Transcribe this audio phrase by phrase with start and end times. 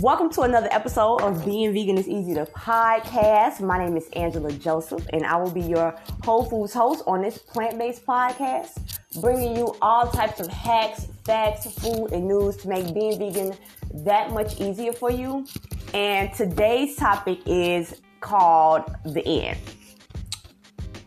[0.00, 3.60] Welcome to another episode of Being Vegan is Easy to podcast.
[3.60, 5.90] My name is Angela Joseph, and I will be your
[6.22, 11.66] Whole Foods host on this plant based podcast, bringing you all types of hacks, facts,
[11.80, 13.56] food, and news to make being vegan
[14.04, 15.44] that much easier for you.
[15.92, 19.58] And today's topic is called The End.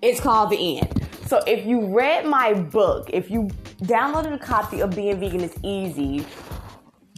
[0.02, 1.08] It's called The End.
[1.28, 3.44] So if you read my book, if you
[3.84, 6.26] downloaded a copy of Being Vegan is Easy,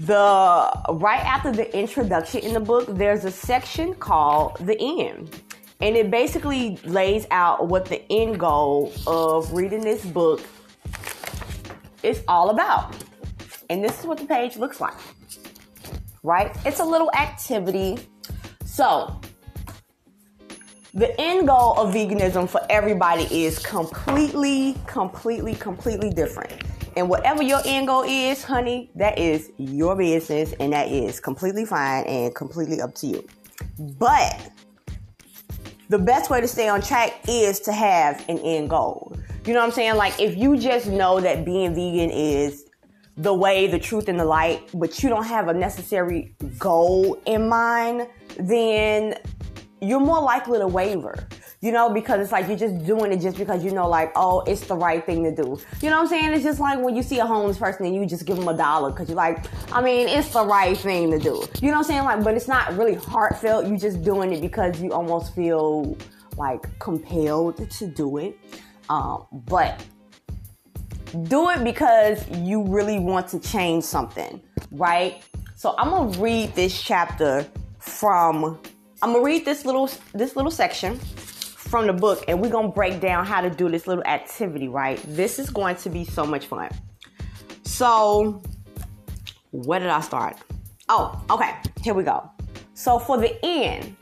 [0.06, 5.42] the right after the introduction in the book, there's a section called the end.
[5.80, 10.42] And it basically lays out what the end goal of reading this book
[12.04, 12.96] is all about.
[13.70, 14.98] And this is what the page looks like.
[16.22, 16.56] Right?
[16.66, 17.98] It's a little activity.
[18.66, 19.20] So,
[20.94, 26.62] the end goal of veganism for everybody is completely, completely, completely different.
[26.96, 31.66] And whatever your end goal is, honey, that is your business and that is completely
[31.66, 33.28] fine and completely up to you.
[33.98, 34.52] But
[35.90, 39.16] the best way to stay on track is to have an end goal.
[39.46, 39.96] You know what I'm saying?
[39.96, 42.66] Like if you just know that being vegan is
[43.18, 47.48] the way, the truth, and the light, but you don't have a necessary goal in
[47.48, 48.08] mind,
[48.40, 49.16] then
[49.82, 51.28] you're more likely to waver
[51.64, 54.42] you know, because it's like you're just doing it just because you know, like, oh,
[54.42, 55.58] it's the right thing to do.
[55.82, 56.34] You know what I'm saying?
[56.34, 58.54] It's just like when you see a homeless person and you just give them a
[58.54, 61.42] dollar because you're like, I mean, it's the right thing to do.
[61.62, 62.04] You know what I'm saying?
[62.04, 63.66] Like, but it's not really heartfelt.
[63.66, 65.98] You're just doing it because you almost feel
[66.36, 68.38] like compelled to do it.
[68.90, 69.82] Um, but
[71.30, 75.24] do it because you really want to change something, right?
[75.56, 77.48] So I'm gonna read this chapter
[77.80, 78.60] from.
[79.02, 81.00] I'm gonna read this little this little section
[81.74, 84.68] from the book and we're going to break down how to do this little activity,
[84.68, 85.02] right?
[85.08, 86.70] This is going to be so much fun.
[87.64, 88.44] So,
[89.50, 90.38] where did I start?
[90.88, 91.56] Oh, okay.
[91.82, 92.30] Here we go.
[92.76, 93.96] So, for the end,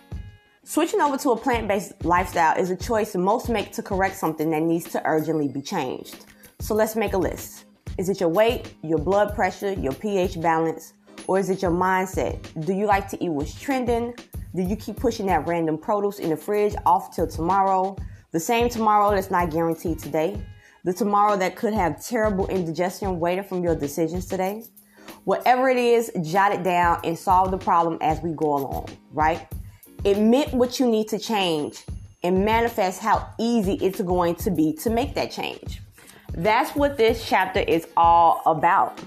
[0.65, 4.51] switching over to a plant based lifestyle is a choice most make to correct something
[4.51, 6.25] that needs to urgently be changed.
[6.59, 7.67] So, let's make a list.
[7.97, 10.91] Is it your weight, your blood pressure, your pH balance,
[11.25, 12.37] or is it your mindset?
[12.65, 14.13] Do you like to eat what's trending?
[14.53, 17.95] Do you keep pushing that random produce in the fridge off till tomorrow?
[18.31, 20.45] The same tomorrow that's not guaranteed today?
[20.83, 24.65] The tomorrow that could have terrible indigestion waiting from your decisions today?
[25.23, 29.47] Whatever it is, jot it down and solve the problem as we go along, right?
[30.03, 31.85] Admit what you need to change
[32.23, 35.81] and manifest how easy it's going to be to make that change.
[36.33, 38.99] That's what this chapter is all about.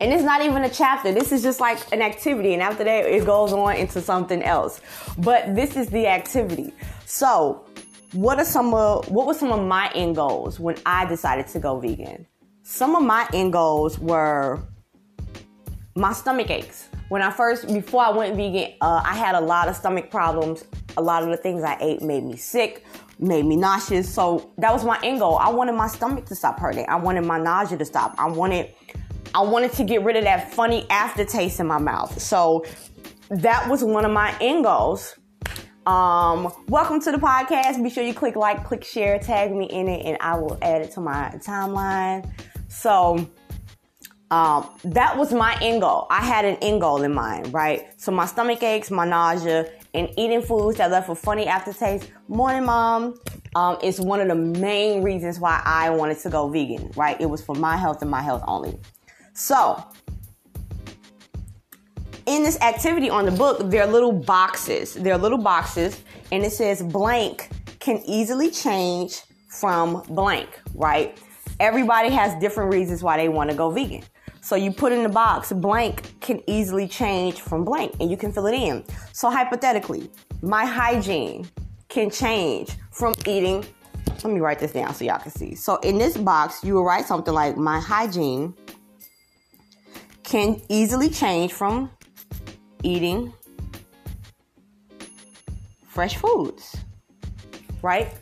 [0.00, 1.12] And it's not even a chapter.
[1.12, 2.54] This is just like an activity.
[2.54, 4.80] And after that, it goes on into something else.
[5.18, 6.72] But this is the activity.
[7.04, 7.64] So,
[8.12, 11.58] what are some of, what were some of my end goals when I decided to
[11.58, 12.26] go vegan?
[12.62, 14.60] Some of my end goals were
[15.96, 16.88] my stomach aches.
[17.08, 20.64] When I first, before I went vegan, uh, I had a lot of stomach problems.
[20.96, 22.84] A lot of the things I ate made me sick,
[23.18, 24.12] made me nauseous.
[24.12, 25.38] So that was my end goal.
[25.38, 26.86] I wanted my stomach to stop hurting.
[26.88, 28.14] I wanted my nausea to stop.
[28.16, 28.72] I wanted
[29.34, 32.20] I wanted to get rid of that funny aftertaste in my mouth.
[32.20, 32.64] So
[33.28, 35.16] that was one of my end goals.
[35.86, 37.82] Um, welcome to the podcast.
[37.82, 40.82] Be sure you click like, click share, tag me in it, and I will add
[40.82, 42.30] it to my timeline.
[42.68, 43.28] So
[44.30, 46.06] um, that was my end goal.
[46.10, 47.88] I had an end goal in mind, right?
[48.00, 52.10] So my stomach aches, my nausea, and eating foods that left a funny aftertaste.
[52.28, 53.18] Morning, mom.
[53.54, 57.18] Um, one of the main reasons why I wanted to go vegan, right?
[57.20, 58.78] It was for my health and my health only.
[59.38, 59.84] So,
[62.26, 64.94] in this activity on the book, there are little boxes.
[64.94, 67.48] There are little boxes, and it says blank
[67.78, 71.16] can easily change from blank, right?
[71.60, 74.02] Everybody has different reasons why they want to go vegan.
[74.40, 78.32] So you put in the box, blank can easily change from blank, and you can
[78.32, 78.84] fill it in.
[79.12, 80.10] So hypothetically,
[80.42, 81.48] my hygiene
[81.88, 83.64] can change from eating.
[84.24, 85.54] Let me write this down so y'all can see.
[85.54, 88.52] So in this box, you will write something like my hygiene
[90.28, 91.90] can easily change from
[92.82, 93.32] eating
[95.86, 96.76] fresh foods,
[97.80, 98.12] right?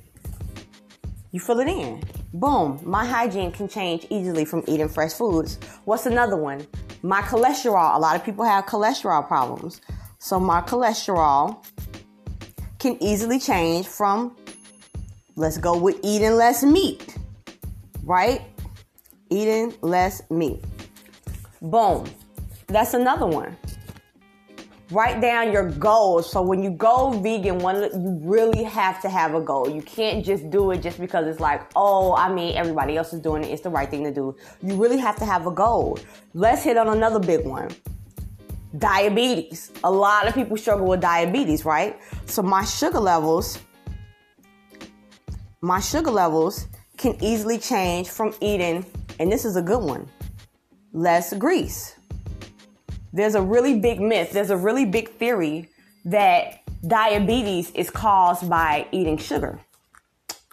[1.32, 2.00] You fill it in.
[2.32, 5.58] Boom, my hygiene can change easily from eating fresh foods.
[5.84, 6.64] What's another one?
[7.02, 7.96] My cholesterol.
[7.96, 9.80] A lot of people have cholesterol problems.
[10.20, 11.64] So my cholesterol
[12.78, 14.36] can easily change from,
[15.34, 17.16] let's go with eating less meat,
[18.04, 18.42] right?
[19.28, 20.62] Eating less meat.
[21.70, 22.06] Boom.
[22.68, 23.56] That's another one.
[24.90, 26.30] Write down your goals.
[26.30, 29.68] So when you go vegan, one you really have to have a goal.
[29.68, 33.20] You can't just do it just because it's like, oh, I mean, everybody else is
[33.20, 33.50] doing it.
[33.50, 34.36] It's the right thing to do.
[34.62, 35.98] You really have to have a goal.
[36.34, 37.70] Let's hit on another big one.
[38.78, 39.72] diabetes.
[39.84, 41.98] A lot of people struggle with diabetes, right?
[42.26, 43.58] So my sugar levels,
[45.60, 48.84] my sugar levels can easily change from eating,
[49.18, 50.08] and this is a good one,
[50.96, 51.94] less grease.
[53.12, 55.68] There's a really big myth, there's a really big theory
[56.06, 59.60] that diabetes is caused by eating sugar.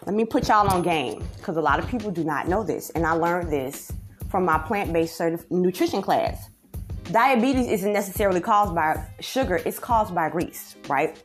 [0.04, 2.90] Let me put y'all on game because a lot of people do not know this,
[2.90, 3.90] and I learned this
[4.30, 6.50] from my plant-based certif- nutrition class.
[7.04, 11.22] Diabetes isn't necessarily caused by sugar; it's caused by grease, right?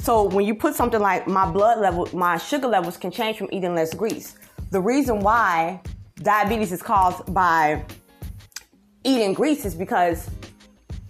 [0.00, 3.48] So when you put something like my blood level, my sugar levels can change from
[3.52, 4.36] eating less grease.
[4.70, 5.82] The reason why
[6.16, 7.84] diabetes is caused by
[9.04, 10.28] eating grease is because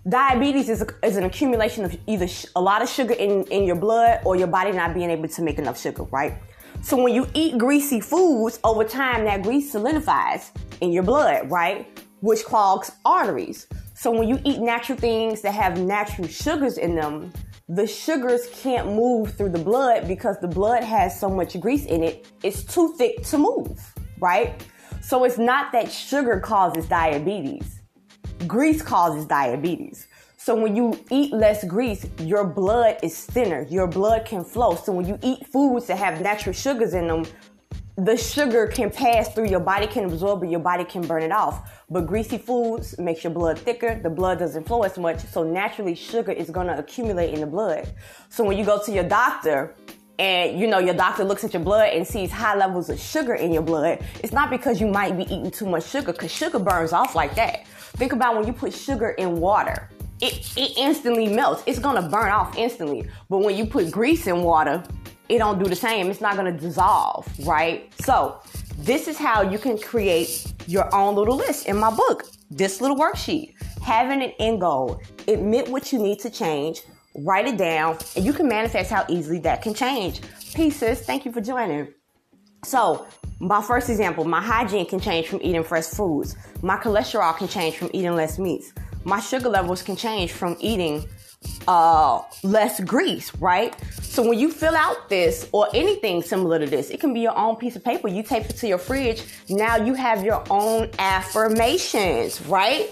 [0.08, 3.76] diabetes is, is an accumulation of either sh- a lot of sugar in, in your
[3.76, 6.34] blood or your body not being able to make enough sugar, right?
[6.82, 11.98] So when you eat greasy foods, over time that grease solidifies in your blood, right?
[12.20, 13.66] Which clogs arteries.
[13.94, 17.32] So when you eat natural things that have natural sugars in them,
[17.68, 22.02] the sugars can't move through the blood because the blood has so much grease in
[22.02, 24.62] it, it's too thick to move, right?
[25.00, 27.80] So it's not that sugar causes diabetes.
[28.46, 30.06] Grease causes diabetes.
[30.36, 33.66] So when you eat less grease, your blood is thinner.
[33.70, 34.74] Your blood can flow.
[34.74, 37.24] So when you eat foods that have natural sugars in them,
[37.96, 41.30] the sugar can pass through your body can absorb it your body can burn it
[41.30, 45.44] off but greasy foods makes your blood thicker the blood doesn't flow as much so
[45.44, 47.88] naturally sugar is going to accumulate in the blood
[48.28, 49.76] so when you go to your doctor
[50.18, 53.34] and you know your doctor looks at your blood and sees high levels of sugar
[53.34, 56.58] in your blood it's not because you might be eating too much sugar because sugar
[56.58, 57.66] burns off like that
[57.96, 59.88] think about when you put sugar in water
[60.20, 64.42] it, it instantly melts it's to burn off instantly but when you put grease in
[64.42, 64.82] water
[65.28, 66.10] it don't do the same.
[66.10, 67.92] It's not to dissolve, right?
[68.02, 68.40] So
[68.78, 72.24] this is how you can create your own little list in my book.
[72.50, 76.82] This little worksheet, having an end goal, admit what you need to change,
[77.14, 80.20] write it down, and you can manifest how easily that can change.
[80.54, 81.92] Pieces, thank you for joining.
[82.64, 83.06] So,
[83.40, 86.36] my first example, my hygiene can change from eating fresh foods.
[86.62, 88.72] My cholesterol can change from eating less meats.
[89.04, 91.04] My sugar levels can change from eating
[91.68, 93.74] uh, less grease, right?
[94.02, 97.36] So when you fill out this or anything similar to this, it can be your
[97.36, 98.08] own piece of paper.
[98.08, 99.22] You tape it to your fridge.
[99.48, 102.90] Now you have your own affirmations, right?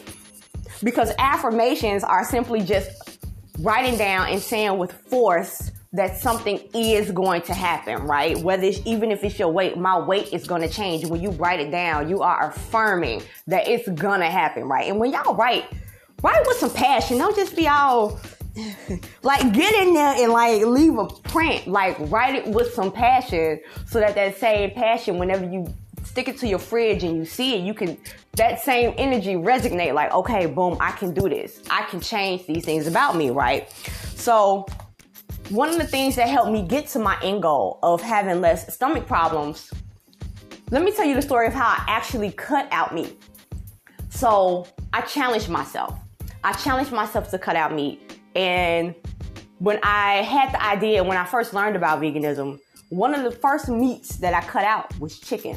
[0.83, 2.91] Because affirmations are simply just
[3.59, 8.39] writing down and saying with force that something is going to happen, right?
[8.39, 11.05] Whether it's even if it's your weight, my weight is going to change.
[11.07, 14.89] When you write it down, you are affirming that it's gonna happen, right?
[14.89, 15.67] And when y'all write,
[16.23, 17.19] write with some passion.
[17.19, 18.19] Don't just be all
[19.23, 23.59] like get in there and like leave a print like write it with some passion
[23.87, 25.67] so that that same passion whenever you
[26.13, 27.97] stick it to your fridge and you see it you can
[28.37, 31.63] that same energy resonate like okay boom i can do this.
[31.71, 33.71] I can change these things about me right?
[34.15, 34.67] So
[35.49, 38.75] one of the things that helped me get to my end goal of having less
[38.75, 39.73] stomach problems
[40.71, 43.17] let me tell you the story of how i actually cut out meat.
[44.11, 45.99] So i challenged myself.
[46.45, 48.19] I challenged myself to cut out meat.
[48.35, 48.95] And
[49.61, 52.59] when I had the idea, when I first learned about veganism,
[52.91, 55.57] one of the first meats that I cut out was chicken.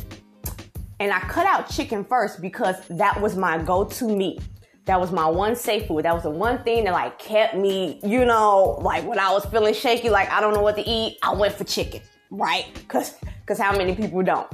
[1.00, 4.42] And I cut out chicken first because that was my go-to meat.
[4.86, 6.06] That was my one safe food.
[6.06, 9.46] That was the one thing that like kept me, you know, like when I was
[9.46, 12.66] feeling shaky, like I don't know what to eat, I went for chicken, right?
[12.88, 14.48] Cause, cause how many people don't?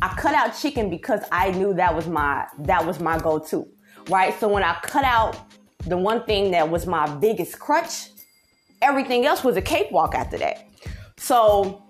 [0.00, 3.66] I cut out chicken because I knew that was my, that was my go-to,
[4.08, 4.38] right?
[4.38, 5.36] So when I cut out
[5.86, 8.10] the one thing that was my biggest crutch,
[8.80, 10.68] everything else was a cakewalk after that.
[11.16, 11.82] So,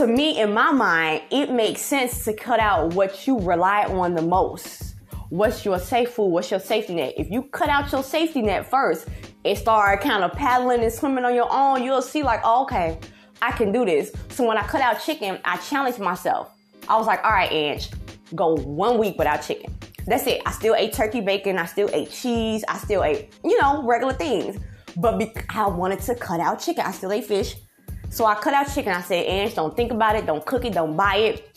[0.00, 4.14] to me, in my mind, it makes sense to cut out what you rely on
[4.14, 4.94] the most.
[5.28, 6.28] What's your safe food?
[6.28, 7.12] What's your safety net?
[7.18, 9.08] If you cut out your safety net first
[9.44, 12.98] and start kind of paddling and swimming on your own, you'll see, like, oh, okay,
[13.42, 14.10] I can do this.
[14.30, 16.50] So, when I cut out chicken, I challenged myself.
[16.88, 17.90] I was like, all right, Ange,
[18.34, 19.76] go one week without chicken.
[20.06, 20.40] That's it.
[20.46, 21.58] I still ate turkey bacon.
[21.58, 22.64] I still ate cheese.
[22.68, 24.56] I still ate, you know, regular things.
[24.96, 26.86] But be- I wanted to cut out chicken.
[26.86, 27.54] I still ate fish.
[28.10, 28.92] So I cut out chicken.
[28.92, 30.26] I said, Ange, don't think about it.
[30.26, 30.74] Don't cook it.
[30.74, 31.56] Don't buy it.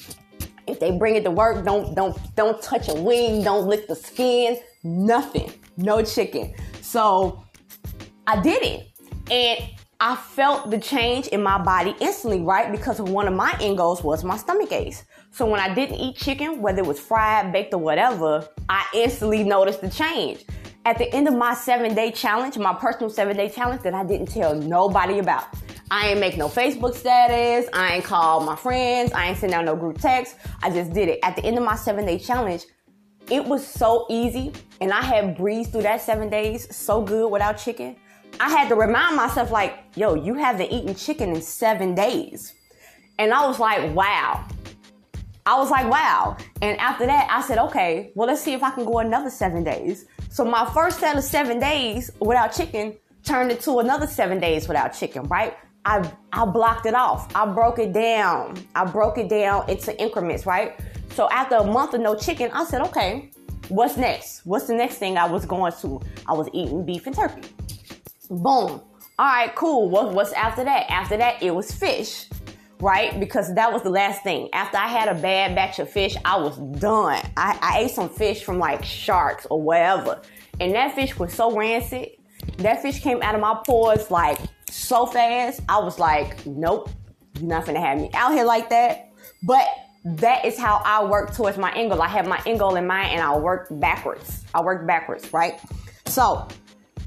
[0.68, 3.44] If they bring it to work, don't don't don't touch a wing.
[3.44, 4.58] Don't lick the skin.
[4.84, 5.52] Nothing.
[5.76, 6.54] No chicken.
[6.82, 7.44] So
[8.28, 8.88] I did it,
[9.30, 9.70] and
[10.00, 12.72] I felt the change in my body instantly, right?
[12.72, 15.04] Because one of my end goals was my stomach aches.
[15.32, 19.44] So when I didn't eat chicken, whether it was fried, baked, or whatever, I instantly
[19.44, 20.46] noticed the change.
[20.86, 24.04] At the end of my seven day challenge, my personal seven day challenge that I
[24.04, 25.46] didn't tell nobody about.
[25.90, 27.70] I ain't make no Facebook status.
[27.72, 29.14] I ain't call my friends.
[29.14, 30.36] I ain't send out no group text.
[30.62, 31.20] I just did it.
[31.24, 32.66] At the end of my seven day challenge,
[33.32, 37.58] it was so easy, and I had breezed through that seven days so good without
[37.58, 37.96] chicken.
[38.42, 42.54] I had to remind myself, like, yo, you haven't eaten chicken in seven days.
[43.18, 44.46] And I was like, wow.
[45.46, 46.36] I was like, wow.
[46.62, 49.64] And after that, I said, okay, well, let's see if I can go another seven
[49.64, 50.06] days.
[50.34, 54.88] So my first set of seven days without chicken turned into another seven days without
[54.88, 55.56] chicken, right?
[55.86, 57.34] I, I blocked it off.
[57.36, 58.58] I broke it down.
[58.74, 60.80] I broke it down into increments, right?
[61.12, 63.30] So after a month of no chicken, I said, okay,
[63.68, 64.44] what's next?
[64.44, 66.02] What's the next thing I was going to?
[66.28, 67.50] I was eating beef and turkey.
[68.32, 68.42] Boom.
[68.42, 68.82] All
[69.20, 69.88] right, cool.
[69.88, 70.90] What, what's after that?
[70.90, 72.28] After that, it was fish,
[72.80, 73.20] right?
[73.20, 74.50] Because that was the last thing.
[74.54, 77.22] After I had a bad batch of fish, I was done.
[77.38, 80.22] I, I ate some fish from like sharks or whatever.
[80.60, 82.10] And that fish was so rancid.
[82.58, 84.38] That fish came out of my pores like
[84.70, 85.62] so fast.
[85.70, 86.90] I was like, nope,
[87.40, 89.12] you're not gonna have me out here like that.
[89.44, 89.68] But
[90.06, 92.02] that is how I work towards my end goal.
[92.02, 94.44] I have my end goal in mind and I work backwards.
[94.54, 95.60] I work backwards, right?
[96.06, 96.48] So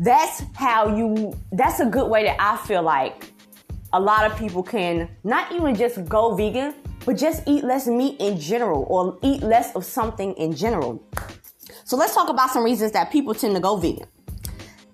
[0.01, 3.33] that's how you, that's a good way that I feel like
[3.93, 6.75] a lot of people can not even just go vegan,
[7.05, 11.03] but just eat less meat in general or eat less of something in general.
[11.85, 14.09] So let's talk about some reasons that people tend to go vegan.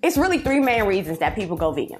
[0.01, 1.99] It's really three main reasons that people go vegan.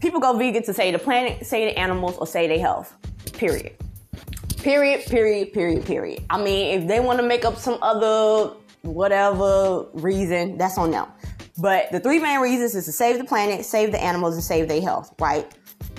[0.00, 2.94] People go vegan to save the planet, save the animals, or save their health.
[3.32, 3.74] Period.
[4.58, 6.24] Period, period, period, period.
[6.30, 11.06] I mean, if they want to make up some other whatever reason, that's on them.
[11.56, 14.68] But the three main reasons is to save the planet, save the animals, and save
[14.68, 15.52] their health, right?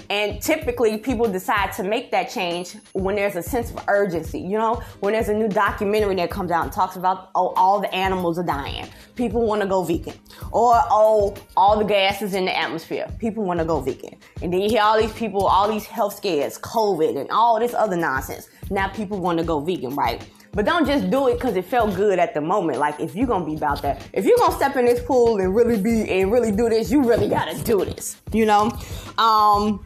[0.10, 4.58] And typically people decide to make that change when there's a sense of urgency, you
[4.58, 7.94] know, when there's a new documentary that comes out and talks about, oh, all the
[7.94, 8.88] animals are dying.
[9.16, 10.16] People want to go vegan.
[10.52, 13.08] Or, oh, all the gases in the atmosphere.
[13.20, 14.18] People want to go vegan.
[14.42, 17.76] And then you hear all these people, all these health scares, COVID and all this
[17.76, 18.50] other nonsense.
[18.72, 20.28] Now people want to go vegan, right?
[20.52, 22.80] But don't just do it because it felt good at the moment.
[22.80, 25.54] Like if you're gonna be about that, if you're gonna step in this pool and
[25.54, 28.18] really be and really do this, you really gotta do this.
[28.34, 28.72] You know?
[29.18, 29.86] Um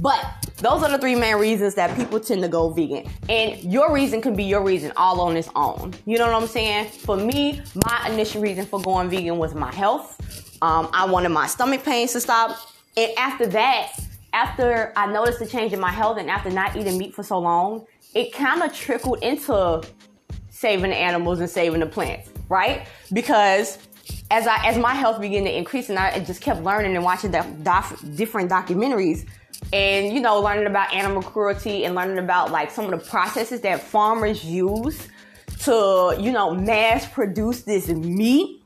[0.00, 0.24] but
[0.58, 3.08] those are the three main reasons that people tend to go vegan.
[3.28, 5.94] And your reason can be your reason all on its own.
[6.04, 6.90] You know what I'm saying?
[6.90, 10.20] For me, my initial reason for going vegan was my health.
[10.62, 12.58] Um, I wanted my stomach pains to stop.
[12.96, 13.92] And after that,
[14.32, 17.38] after I noticed the change in my health and after not eating meat for so
[17.38, 19.82] long, it kind of trickled into
[20.50, 22.86] saving the animals and saving the plants, right?
[23.12, 23.78] Because
[24.30, 27.30] as I as my health began to increase and I just kept learning and watching
[27.30, 29.26] the doc, different documentaries,
[29.72, 33.60] and you know learning about animal cruelty and learning about like some of the processes
[33.62, 35.08] that farmers use
[35.60, 38.62] to you know mass produce this meat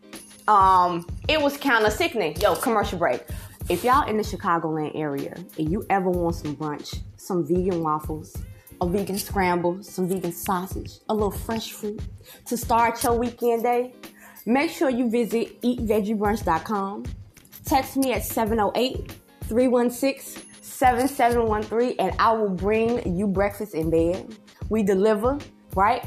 [0.48, 2.36] um it was kind of sickening.
[2.40, 3.24] Yo commercial break.
[3.68, 8.36] If y'all in the chicagoland area and you ever want some brunch some vegan waffles
[8.80, 12.00] a vegan scramble some vegan sausage a little fresh fruit
[12.46, 13.92] to start your weekend day
[14.46, 17.04] make sure you visit eatvegiebrunch.com
[17.64, 20.49] text me at 708 316
[20.80, 24.34] 7713 and I will bring you breakfast in bed.
[24.70, 25.36] We deliver,
[25.74, 26.02] right?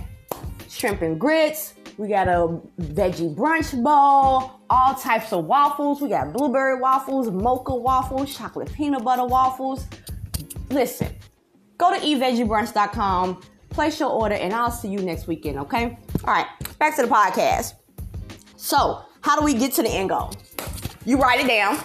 [0.68, 1.76] Shrimp and grits.
[2.00, 6.02] We got a veggie brunch bowl, all types of waffles.
[6.02, 9.86] We got blueberry waffles, mocha waffles, chocolate peanut butter waffles.
[10.72, 11.14] Listen,
[11.78, 16.00] go to eatvegiebrunch.com, place your order, and I'll see you next weekend, okay?
[16.24, 16.48] All right,
[16.80, 17.76] back to the podcast.
[18.56, 20.34] So, how do we get to the end goal?
[21.06, 21.78] You write it down,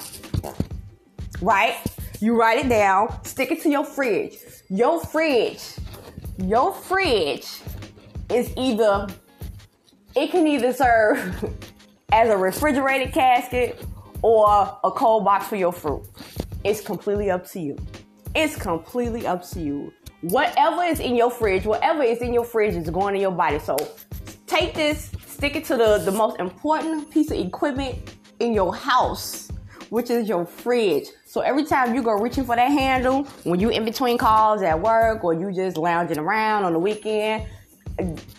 [1.43, 1.77] right?
[2.21, 4.39] You write it down, stick it to your fridge.
[4.69, 5.63] Your fridge,
[6.39, 7.47] your fridge
[8.31, 9.07] is either,
[10.17, 11.55] it can either serve
[12.13, 13.85] as a refrigerated casket
[14.23, 16.03] or a cold box for your fruit.
[16.65, 17.77] It's completely up to you.
[18.35, 19.93] It's completely up to you.
[20.23, 23.61] Whatever is in your fridge, whatever is in your fridge is going in your body.
[23.61, 23.77] So
[24.49, 27.97] take this, stick it to the, the most important piece of equipment
[28.41, 29.48] in your house,
[29.91, 31.09] which is your fridge.
[31.27, 34.81] So every time you go reaching for that handle, when you in between calls at
[34.81, 37.47] work or you just lounging around on the weekend,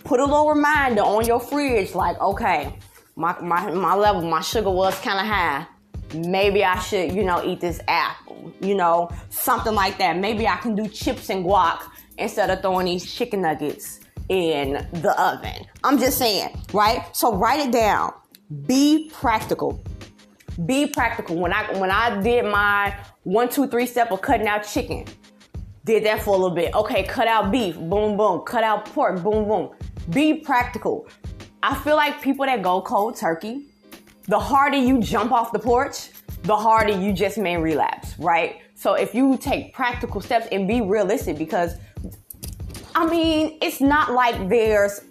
[0.03, 2.73] put a little reminder on your fridge like, okay,
[3.15, 5.65] my, my, my level, my sugar was kind of high.
[6.13, 10.17] Maybe I should, you know, eat this apple, you know, something like that.
[10.17, 11.81] Maybe I can do chips and guac
[12.17, 15.65] instead of throwing these chicken nuggets in the oven.
[15.83, 17.05] I'm just saying, right?
[17.15, 18.13] So write it down.
[18.65, 19.83] Be practical.
[20.65, 21.37] Be practical.
[21.37, 25.05] When I when I did my one, two, three step of cutting out chicken,
[25.85, 26.73] did that for a little bit.
[26.73, 28.41] Okay, cut out beef, boom, boom.
[28.41, 29.71] Cut out pork, boom, boom.
[30.09, 31.07] Be practical.
[31.63, 33.65] I feel like people that go cold turkey,
[34.25, 36.09] the harder you jump off the porch,
[36.43, 38.61] the harder you just may relapse, right?
[38.75, 41.75] So if you take practical steps and be realistic, because
[42.95, 45.01] I mean, it's not like there's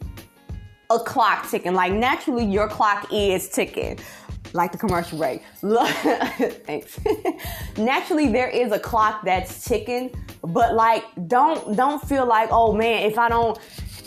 [0.90, 1.75] a clock ticking.
[1.75, 3.99] Like naturally, your clock is ticking.
[4.52, 5.43] Like the commercial break.
[5.61, 6.99] Thanks.
[7.78, 13.02] naturally, there is a clock that's ticking, but like, don't don't feel like, oh man,
[13.02, 13.59] if I don't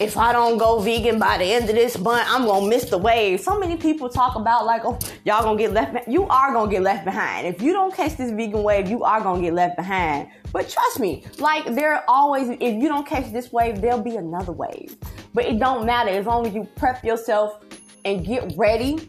[0.02, 2.98] if I don't go vegan by the end of this month, I'm gonna miss the
[2.98, 3.40] wave.
[3.40, 5.94] So many people talk about like, oh, y'all gonna get left.
[5.94, 6.12] Be-.
[6.12, 7.46] You are gonna get left behind.
[7.46, 10.30] If you don't catch this vegan wave, you are gonna get left behind.
[10.52, 14.52] But trust me, like there always, if you don't catch this wave, there'll be another
[14.52, 14.96] wave.
[15.36, 17.64] But it don't matter as long as you prep yourself
[18.04, 19.08] and get ready.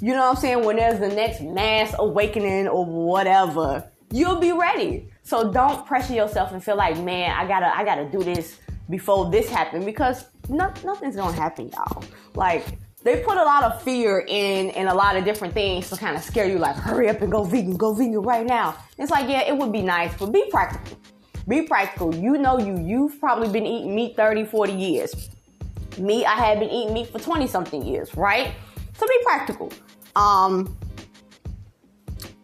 [0.00, 0.64] You know what I'm saying?
[0.64, 5.10] When there's the next mass awakening or whatever, you'll be ready.
[5.22, 9.30] So don't pressure yourself and feel like, man, I gotta, I gotta do this before
[9.30, 12.02] this happened because no, nothing's gonna happen, y'all.
[12.34, 12.64] Like
[13.02, 16.16] they put a lot of fear in in a lot of different things to kind
[16.16, 16.58] of scare you.
[16.58, 18.76] Like hurry up and go vegan, go vegan right now.
[18.98, 20.98] It's like yeah, it would be nice, but be practical.
[21.46, 22.14] Be practical.
[22.14, 25.30] You know you you've probably been eating meat 30, 40 years.
[25.98, 28.52] Me, I had been eating meat for 20 something years, right?
[29.00, 29.72] So be practical.
[30.14, 30.76] Um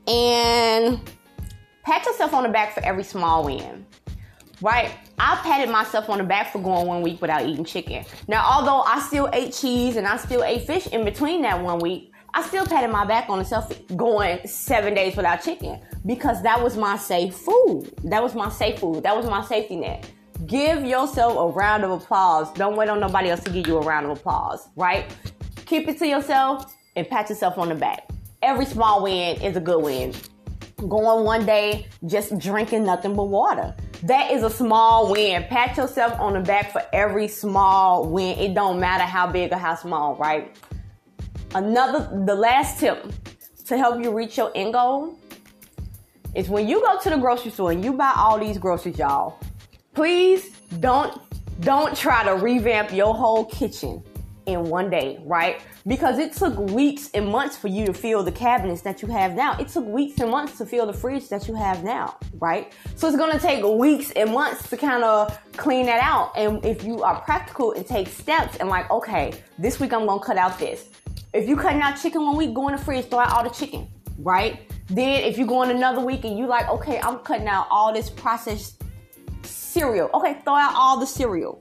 [0.09, 1.01] and
[1.85, 3.85] pat yourself on the back for every small win
[4.61, 4.93] right?
[5.19, 8.05] I patted myself on the back for going one week without eating chicken.
[8.29, 11.79] Now, although I still ate cheese and I still ate fish in between that one
[11.79, 16.63] week, I still patted my back on myself going seven days without chicken because that
[16.63, 17.91] was my safe food.
[18.05, 19.05] That was my safe food.
[19.05, 20.11] That was my safety net.
[20.47, 22.53] Give yourself a round of applause.
[22.53, 25.11] Don't wait on nobody else to give you a round of applause, right?
[25.67, 28.09] Keep it to yourself and pat yourself on the back.
[28.43, 30.15] Every small win is a good win.
[30.77, 35.45] Going one day just drinking nothing but water that is a small win.
[35.45, 38.39] Pat yourself on the back for every small win.
[38.39, 40.55] It don't matter how big or how small, right?
[41.55, 43.11] Another, the last tip
[43.67, 45.19] to help you reach your end goal
[46.35, 49.39] is when you go to the grocery store and you buy all these groceries, y'all.
[49.95, 51.21] Please don't
[51.61, 54.03] don't try to revamp your whole kitchen
[54.47, 55.61] in one day, right?
[55.87, 59.35] Because it took weeks and months for you to fill the cabinets that you have
[59.35, 59.59] now.
[59.59, 62.73] It took weeks and months to fill the fridge that you have now, right?
[62.95, 66.33] So it's gonna take weeks and months to kind of clean that out.
[66.37, 70.21] And if you are practical and take steps and like, okay, this week I'm gonna
[70.21, 70.87] cut out this.
[71.33, 73.51] If you cutting out chicken one week, go in the fridge, throw out all the
[73.51, 74.61] chicken, right?
[74.89, 77.93] Then if you go in another week and you like, okay, I'm cutting out all
[77.93, 78.83] this processed
[79.43, 80.09] cereal.
[80.15, 81.61] Okay, throw out all the cereal.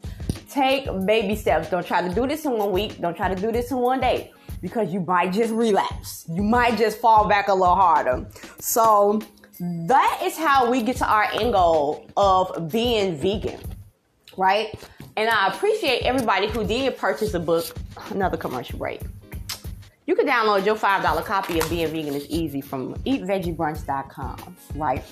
[0.55, 1.69] Take baby steps.
[1.69, 3.01] Don't try to do this in one week.
[3.01, 6.23] Don't try to do this in one day because you might just relapse.
[6.29, 8.25] You might just fall back a little harder.
[8.59, 9.21] So
[9.59, 13.59] that is how we get to our end goal of being vegan,
[14.37, 14.73] right?
[15.17, 17.75] And I appreciate everybody who did purchase the book.
[18.11, 19.01] Another commercial break.
[20.07, 25.03] You can download your $5 copy of Being Vegan is Easy from eatvegiebrunch.com, right?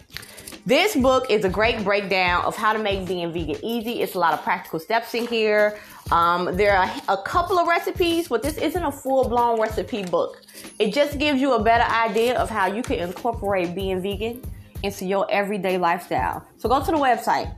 [0.68, 4.02] This book is a great breakdown of how to make being vegan easy.
[4.02, 5.80] It's a lot of practical steps in here.
[6.12, 10.44] Um, there are a couple of recipes, but this isn't a full blown recipe book.
[10.78, 14.44] It just gives you a better idea of how you can incorporate being vegan
[14.84, 16.48] into your everyday lifestyle.
[16.58, 17.54] So go to the website,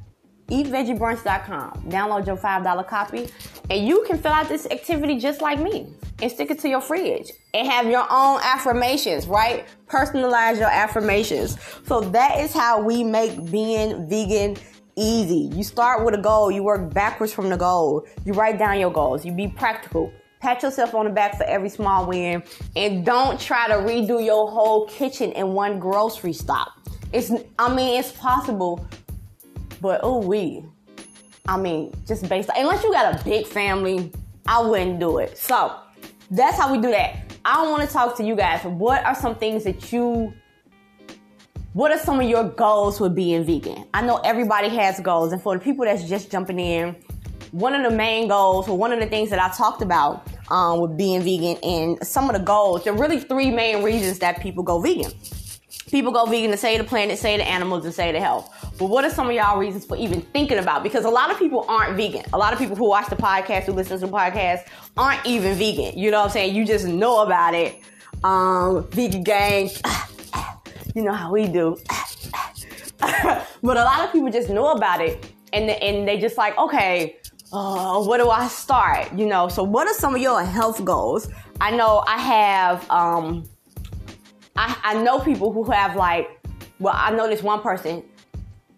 [0.47, 3.27] eatvegiebrunch.com, download your $5 copy,
[3.69, 6.81] and you can fill out this activity just like me and stick it to your
[6.81, 9.65] fridge and have your own affirmations, right?
[9.87, 11.57] Personalize your affirmations.
[11.85, 14.57] So that is how we make being vegan
[14.95, 15.49] easy.
[15.53, 18.91] You start with a goal, you work backwards from the goal, you write down your
[18.91, 20.11] goals, you be practical.
[20.39, 22.43] Pat yourself on the back for every small win
[22.75, 26.71] and don't try to redo your whole kitchen in one grocery stop.
[27.11, 28.85] It's I mean it's possible,
[29.81, 30.63] but oh we.
[31.47, 34.11] I mean, just based on, unless you got a big family,
[34.47, 35.37] I wouldn't do it.
[35.37, 35.75] So
[36.31, 37.37] that's how we do that.
[37.43, 38.63] I want to talk to you guys.
[38.63, 40.33] What are some things that you
[41.73, 43.85] what are some of your goals with being vegan?
[43.93, 46.95] I know everybody has goals, and for the people that's just jumping in,
[47.51, 50.79] one of the main goals, or one of the things that I talked about um,
[50.79, 54.39] with being vegan, and some of the goals, there are really three main reasons that
[54.39, 55.11] people go vegan.
[55.91, 58.51] People go vegan to save the planet, save the animals, and save the health.
[58.79, 60.81] But what are some of y'all reasons for even thinking about?
[60.81, 62.23] Because a lot of people aren't vegan.
[62.33, 64.67] A lot of people who watch the podcast, who listen to the podcast,
[64.97, 65.97] aren't even vegan.
[65.97, 66.55] You know what I'm saying?
[66.55, 67.79] You just know about it.
[68.23, 69.69] Um, vegan gang,
[70.95, 71.77] you know how we do.
[72.99, 77.17] but a lot of people just know about it, and and they just like, okay,
[77.53, 79.13] uh, what do I start?
[79.13, 79.49] You know.
[79.49, 81.29] So what are some of your health goals?
[81.61, 82.89] I know I have.
[82.89, 83.43] Um,
[84.55, 86.29] I, I know people who have like,
[86.79, 88.03] well, I know this one person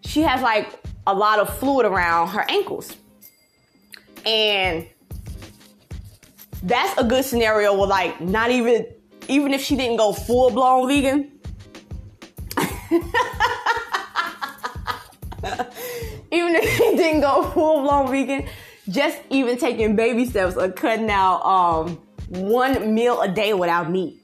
[0.08, 0.72] she has like
[1.06, 2.96] a lot of fluid around her ankles.
[4.24, 4.86] And
[6.62, 8.86] that's a good scenario where like not even
[9.28, 11.32] even if she didn't go full blown vegan.
[16.32, 18.48] even if she didn't go full blown vegan,
[18.88, 21.96] just even taking baby steps of cutting out um,
[22.28, 24.22] one meal a day without meat.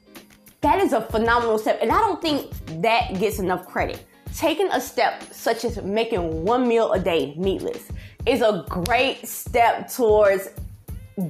[0.65, 2.51] That is a phenomenal step, and I don't think
[2.81, 4.03] that gets enough credit.
[4.35, 7.91] Taking a step such as making one meal a day meatless
[8.25, 10.49] is a great step towards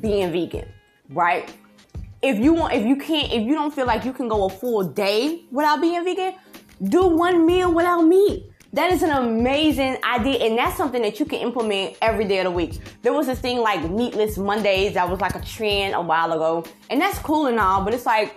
[0.00, 0.68] being vegan,
[1.10, 1.52] right?
[2.22, 4.48] If you want, if you can't, if you don't feel like you can go a
[4.48, 6.34] full day without being vegan,
[6.84, 8.52] do one meal without meat.
[8.72, 12.44] That is an amazing idea, and that's something that you can implement every day of
[12.44, 12.78] the week.
[13.02, 16.64] There was this thing like meatless Mondays that was like a trend a while ago,
[16.88, 18.36] and that's cool and all, but it's like,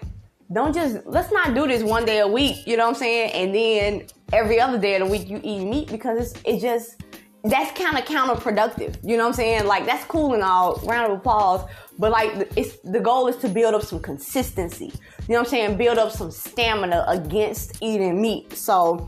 [0.51, 3.31] don't just let's not do this one day a week, you know what I'm saying?
[3.31, 7.03] And then every other day of the week you eat meat because it's it just
[7.43, 8.97] that's kind of counterproductive.
[9.03, 9.65] You know what I'm saying?
[9.65, 11.69] Like that's cool and all, round of applause.
[11.99, 14.85] But like it's the goal is to build up some consistency.
[14.85, 15.77] You know what I'm saying?
[15.77, 18.53] Build up some stamina against eating meat.
[18.53, 19.07] So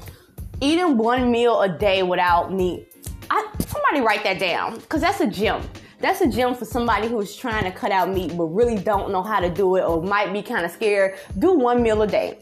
[0.62, 2.88] eating one meal a day without meat.
[3.30, 5.62] I, somebody write that down because that's a gem.
[6.00, 9.22] That's a gem for somebody who's trying to cut out meat but really don't know
[9.22, 11.18] how to do it or might be kind of scared.
[11.38, 12.40] Do one meal a day.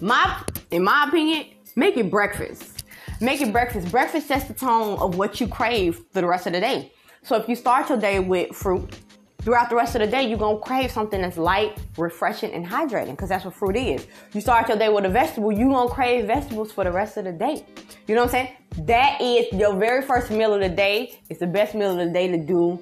[0.00, 2.84] My, in my opinion, make it breakfast.
[3.20, 3.90] Make it breakfast.
[3.90, 6.92] Breakfast sets the tone of what you crave for the rest of the day.
[7.22, 8.98] So if you start your day with fruit,
[9.44, 13.10] throughout the rest of the day, you're gonna crave something that's light, refreshing, and hydrating,
[13.10, 14.06] because that's what fruit is.
[14.32, 17.24] You start your day with a vegetable, you're gonna crave vegetables for the rest of
[17.24, 17.64] the day.
[18.06, 18.86] You know what I'm saying?
[18.86, 21.18] That is your very first meal of the day.
[21.28, 22.80] It's the best meal of the day to do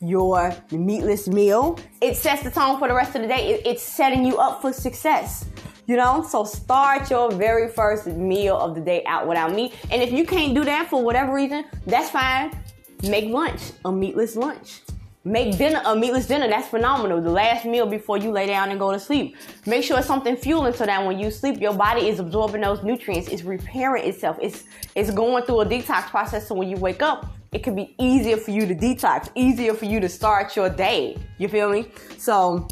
[0.00, 1.78] your meatless meal.
[2.00, 3.60] It sets the tone for the rest of the day.
[3.64, 5.46] it's setting you up for success.
[5.86, 9.74] You know, so start your very first meal of the day out without meat.
[9.90, 12.58] And if you can't do that for whatever reason, that's fine.
[13.02, 14.80] Make lunch, a meatless lunch.
[15.26, 16.48] Make dinner a meatless dinner.
[16.48, 17.18] That's phenomenal.
[17.18, 19.36] The last meal before you lay down and go to sleep.
[19.64, 22.82] Make sure it's something fueling so that when you sleep, your body is absorbing those
[22.82, 23.28] nutrients.
[23.28, 24.36] It's repairing itself.
[24.42, 26.46] It's it's going through a detox process.
[26.46, 29.86] So when you wake up, it can be easier for you to detox, easier for
[29.86, 31.16] you to start your day.
[31.38, 31.86] You feel me?
[32.18, 32.68] So,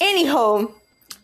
[0.00, 0.68] anyhow,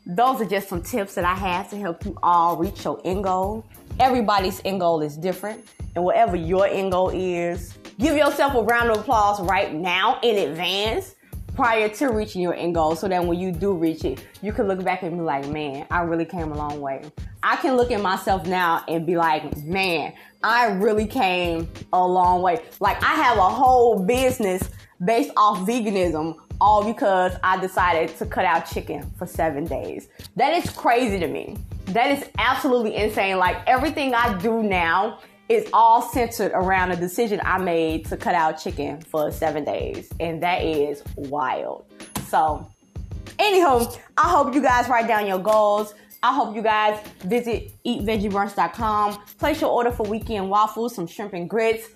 [0.07, 3.23] those are just some tips that I have to help you all reach your end
[3.23, 3.65] goal.
[4.01, 8.91] Everybody's end goal is different, and whatever your end goal is, Give yourself a round
[8.91, 11.15] of applause right now in advance
[11.55, 14.67] prior to reaching your end goal so that when you do reach it, you can
[14.67, 17.03] look back and be like, man, I really came a long way.
[17.43, 22.43] I can look at myself now and be like, man, I really came a long
[22.43, 22.61] way.
[22.81, 24.69] Like I have a whole business
[25.05, 30.09] based off veganism all because I decided to cut out chicken for seven days.
[30.35, 31.59] That is crazy to me.
[31.87, 33.39] That is absolutely insane.
[33.39, 38.35] Like everything I do now it's all centered around a decision I made to cut
[38.35, 40.11] out chicken for seven days.
[40.21, 41.87] And that is wild.
[42.29, 42.71] So,
[43.39, 45.95] anywho, I hope you guys write down your goals.
[46.23, 49.23] I hope you guys visit eatvegiebrunch.com.
[49.39, 51.89] Place your order for weekend waffles, some shrimp and grits,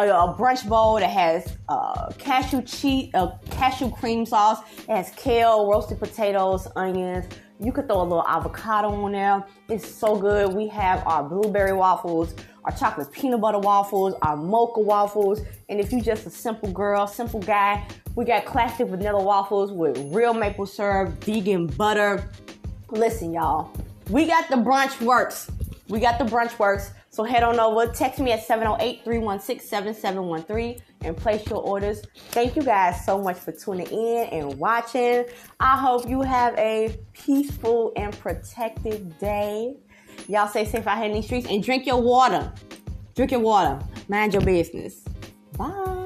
[0.00, 4.58] a, a brunch bowl that has uh, cashew cheese, uh, cashew cream sauce.
[4.80, 7.32] It has kale, roasted potatoes, onions.
[7.60, 9.46] You could throw a little avocado on there.
[9.68, 10.52] It's so good.
[10.52, 12.34] We have our blueberry waffles
[12.66, 17.06] our chocolate peanut butter waffles, our mocha waffles, and if you're just a simple girl,
[17.06, 22.28] simple guy, we got classic vanilla waffles with real maple syrup, vegan butter.
[22.90, 23.72] Listen, y'all,
[24.10, 25.48] we got the brunch works.
[25.88, 26.90] We got the brunch works.
[27.10, 32.02] So head on over, text me at 708-316-7713 and place your orders.
[32.30, 35.24] Thank you guys so much for tuning in and watching.
[35.58, 39.76] I hope you have a peaceful and protected day.
[40.28, 42.52] Y'all stay safe out here in these streets and drink your water.
[43.14, 43.78] Drink your water.
[44.08, 45.04] Mind your business.
[45.56, 46.05] Bye.